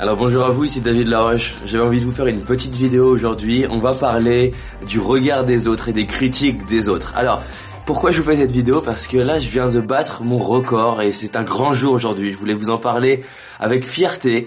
[0.00, 1.54] Alors bonjour à vous, ici David Laroche.
[1.66, 3.66] J'avais envie de vous faire une petite vidéo aujourd'hui.
[3.68, 4.54] On va parler
[4.86, 7.12] du regard des autres et des critiques des autres.
[7.16, 7.42] Alors,
[7.84, 8.80] pourquoi je vous fais cette vidéo?
[8.80, 12.30] Parce que là, je viens de battre mon record et c'est un grand jour aujourd'hui.
[12.30, 13.24] Je voulais vous en parler
[13.58, 14.46] avec fierté.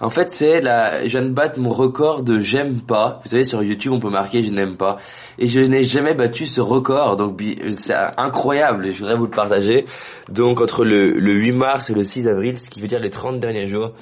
[0.00, 3.20] En fait, c'est la, je viens de battre mon record de j'aime pas.
[3.22, 4.98] Vous savez, sur YouTube, on peut marquer je n'aime pas.
[5.38, 7.16] Et je n'ai jamais battu ce record.
[7.16, 8.92] Donc, c'est incroyable.
[8.92, 9.86] Je voudrais vous le partager.
[10.28, 13.40] Donc, entre le, 8 mars et le 6 avril, ce qui veut dire les 30
[13.40, 13.92] derniers jours.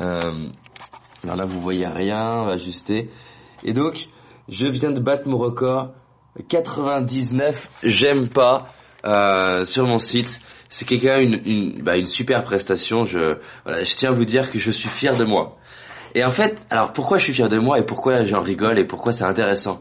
[0.00, 0.20] Euh,
[1.24, 3.10] alors là, vous voyez rien, ajuster.
[3.64, 4.08] Et donc,
[4.48, 5.90] je viens de battre mon record.
[6.48, 8.68] 99 j'aime pas
[9.04, 10.40] euh, sur mon site
[10.70, 13.04] c'est quelqu'un une, une, bah, une super prestation.
[13.04, 15.58] Je, voilà, je tiens à vous dire que je suis fier de moi.
[16.14, 18.84] Et en fait, alors pourquoi je suis fier de moi et pourquoi j'en rigole et
[18.84, 19.80] pourquoi c'est intéressant,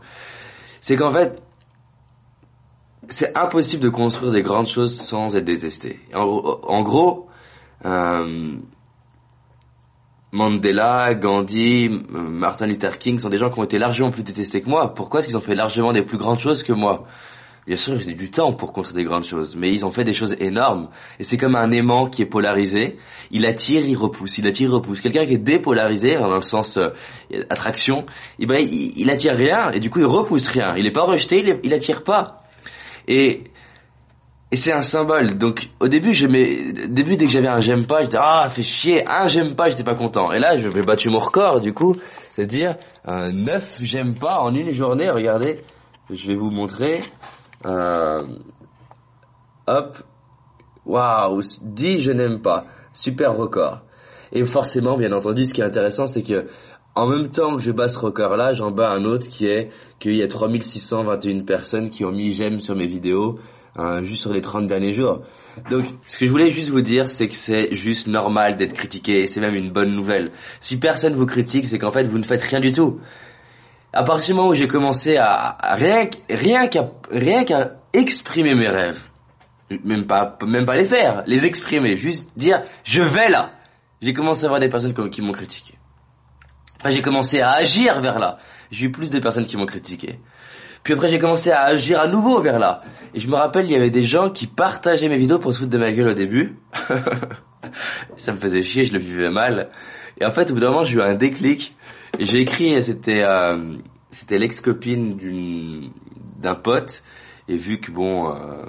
[0.81, 1.41] c'est qu'en fait,
[3.07, 5.99] c'est impossible de construire des grandes choses sans être détesté.
[6.13, 7.27] En, gros,
[7.85, 8.57] euh,
[10.31, 14.69] Mandela, Gandhi, Martin Luther King sont des gens qui ont été largement plus détestés que
[14.69, 14.93] moi.
[14.93, 17.05] Pourquoi est-ce qu'ils ont fait largement des plus grandes choses que moi?
[17.69, 20.11] Bien sûr, j'ai du temps pour construire des grandes choses, mais ils ont fait des
[20.11, 20.89] choses énormes.
[21.19, 22.97] Et c'est comme un aimant qui est polarisé.
[23.29, 25.01] Il attire, il repousse, il attire, il repousse.
[25.01, 26.89] Quelqu'un qui est dépolarisé, dans le sens euh,
[27.51, 28.07] attraction,
[28.39, 30.73] eh ben, il, attire rien, et du coup, il repousse rien.
[30.77, 32.41] Il n'est pas rejeté, il, il attire pas.
[33.07, 33.43] Et,
[34.51, 35.37] et c'est un symbole.
[35.37, 39.07] Donc, au début, je début, dès que j'avais un j'aime pas, j'étais, ah, fait chier,
[39.07, 40.31] un j'aime pas, j'étais pas content.
[40.31, 41.95] Et là, je vais battu mon record, du coup.
[42.35, 45.59] C'est-à-dire, un neuf j'aime pas en une journée, regardez.
[46.09, 47.03] Je vais vous montrer.
[47.65, 48.23] Euh,
[49.67, 49.97] hop,
[50.85, 53.81] waouh, 10 je n'aime pas, super record.
[54.31, 56.47] Et forcément, bien entendu, ce qui est intéressant, c'est que
[56.95, 60.17] en même temps que je bats ce record-là, j'en bats un autre qui est qu'il
[60.17, 63.39] y a 3621 personnes qui ont mis j'aime sur mes vidéos
[63.77, 65.21] hein, juste sur les 30 derniers jours.
[65.69, 69.21] Donc, ce que je voulais juste vous dire, c'est que c'est juste normal d'être critiqué,
[69.21, 70.31] et c'est même une bonne nouvelle.
[70.59, 72.99] Si personne vous critique, c'est qu'en fait, vous ne faites rien du tout
[73.91, 76.07] à partir du moment où j'ai commencé à, rien
[76.67, 79.01] qu'à rien exprimer mes rêves,
[79.83, 83.51] même pas même pas les faire, les exprimer, juste dire je vais là.
[84.01, 85.75] J'ai commencé à avoir des personnes qui m'ont critiqué.
[86.79, 88.37] Après j'ai commencé à agir vers là.
[88.71, 90.19] J'ai eu plus de personnes qui m'ont critiqué.
[90.83, 92.81] Puis après j'ai commencé à agir à nouveau vers là.
[93.13, 95.59] Et je me rappelle il y avait des gens qui partageaient mes vidéos pour se
[95.59, 96.59] foutre de ma gueule au début.
[98.17, 99.69] Ça me faisait chier, je le vivais mal.
[100.19, 101.75] Et en fait au bout d'un moment j'ai eu un déclic
[102.17, 103.77] j'ai écrit, c'était euh,
[104.11, 105.91] c'était l'ex-copine d'une
[106.37, 107.03] d'un pote
[107.47, 108.65] et vu que bon euh,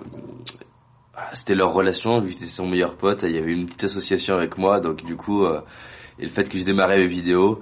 [1.33, 4.35] c'était leur relation, vu que c'était son meilleur pote, il y avait une petite association
[4.35, 5.61] avec moi, donc du coup euh,
[6.19, 7.61] et le fait que je démarrais mes vidéos.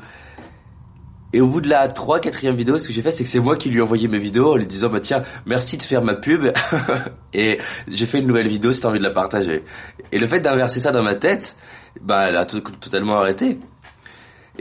[1.32, 3.40] Et au bout de la 3 quatrième vidéo, ce que j'ai fait, c'est que c'est
[3.40, 6.02] moi qui lui ai envoyé mes vidéos en lui disant, bah tiens, merci de faire
[6.02, 6.50] ma pub.
[7.34, 9.62] et j'ai fait une nouvelle vidéo si t'as envie de la partager.
[10.10, 11.54] Et le fait d'inverser ça dans ma tête,
[12.00, 13.58] bah elle a totalement arrêté.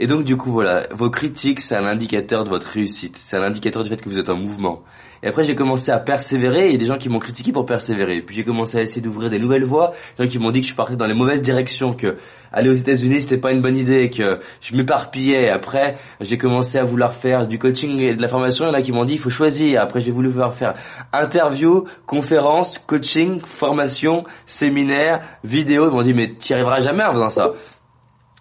[0.00, 3.42] Et donc du coup voilà, vos critiques c'est un indicateur de votre réussite, c'est un
[3.42, 4.84] indicateur du fait que vous êtes en mouvement.
[5.24, 8.22] Et après j'ai commencé à persévérer, a des gens qui m'ont critiqué pour persévérer.
[8.22, 10.68] Puis j'ai commencé à essayer d'ouvrir des nouvelles voies, des gens qui m'ont dit que
[10.68, 12.16] je partais dans les mauvaises directions, que
[12.52, 15.50] aller aux États-Unis c'était pas une bonne idée, que je m'éparpillais.
[15.50, 18.78] Après j'ai commencé à vouloir faire du coaching et de la formation, il y en
[18.78, 19.80] a qui m'ont dit il faut choisir.
[19.80, 20.74] Après j'ai voulu vouloir faire
[21.12, 25.88] interview, conférence, coaching, formation, séminaire, vidéo.
[25.90, 27.50] Ils m'ont dit mais tu arriveras jamais en faisant ça.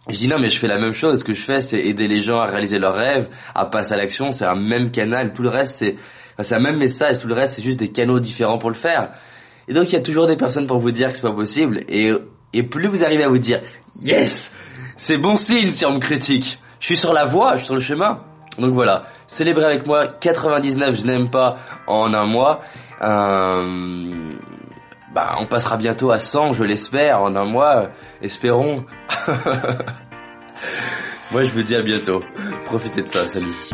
[0.09, 2.07] Je dis non mais je fais la même chose, ce que je fais c'est aider
[2.07, 5.43] les gens à réaliser leurs rêves, à passer à l'action, c'est un même canal, tout
[5.43, 5.95] le reste c'est
[6.39, 9.11] c'est un même message, tout le reste c'est juste des canaux différents pour le faire.
[9.67, 11.83] Et donc il y a toujours des personnes pour vous dire que c'est pas possible
[11.89, 12.13] et
[12.53, 13.61] et plus vous arrivez à vous dire
[14.01, 14.51] yes,
[14.95, 16.59] c'est bon signe si on me critique.
[16.79, 18.21] Je suis sur la voie, je suis sur le chemin.
[18.59, 22.61] Donc voilà, célébrez avec moi 99 je n'aime pas en un mois.
[23.01, 24.31] Euh,
[25.13, 27.89] bah, on passera bientôt à 100, je l'espère, en un mois.
[28.21, 28.85] Espérons.
[31.31, 32.21] Moi, je vous dis à bientôt.
[32.65, 33.25] Profitez de ça.
[33.25, 33.71] Salut.